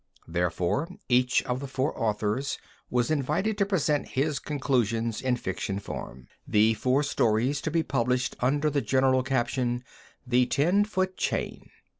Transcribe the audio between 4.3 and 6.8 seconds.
conclusions in fiction form, the